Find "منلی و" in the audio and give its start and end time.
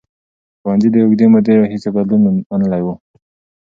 2.49-2.87